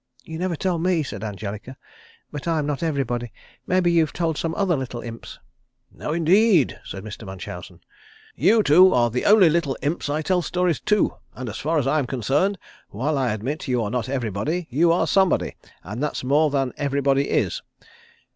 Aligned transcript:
"You 0.23 0.39
never 0.39 0.55
told 0.55 0.81
me," 0.81 1.03
said 1.03 1.23
Angelica. 1.23 1.77
"But 2.31 2.47
I'm 2.47 2.65
not 2.65 2.81
everybody. 2.81 3.31
Maybe 3.67 3.91
you've 3.91 4.13
told 4.13 4.35
some 4.35 4.55
other 4.55 4.75
little 4.75 5.01
Imps." 5.01 5.37
"No, 5.91 6.11
indeed!" 6.11 6.79
said 6.83 7.03
Mr. 7.03 7.23
Munchausen. 7.23 7.81
"You 8.35 8.63
two 8.63 8.95
are 8.95 9.11
the 9.11 9.25
only 9.25 9.47
little 9.47 9.77
Imps 9.83 10.09
I 10.09 10.23
tell 10.23 10.41
stories 10.41 10.79
to, 10.79 11.17
and 11.35 11.47
as 11.49 11.59
far 11.59 11.77
as 11.77 11.85
I 11.85 11.99
am 11.99 12.07
concerned, 12.07 12.57
while 12.89 13.15
I 13.15 13.31
admit 13.31 13.67
you 13.67 13.83
are 13.83 13.91
not 13.91 14.09
everybody 14.09 14.65
you 14.71 14.91
are 14.91 15.05
somebody 15.05 15.55
and 15.83 16.01
that's 16.01 16.23
more 16.23 16.49
than 16.49 16.73
everybody 16.77 17.29
is. 17.29 17.61